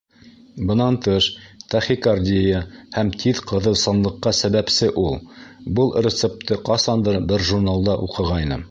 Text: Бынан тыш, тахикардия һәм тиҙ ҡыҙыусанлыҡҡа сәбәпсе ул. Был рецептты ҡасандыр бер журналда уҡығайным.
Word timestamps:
Бынан 0.69 0.95
тыш, 1.07 1.25
тахикардия 1.73 2.61
һәм 2.97 3.13
тиҙ 3.25 3.43
ҡыҙыусанлыҡҡа 3.53 4.35
сәбәпсе 4.39 4.91
ул. 5.05 5.15
Был 5.81 5.95
рецептты 6.09 6.61
ҡасандыр 6.73 7.25
бер 7.33 7.49
журналда 7.53 7.99
уҡығайным. 8.09 8.59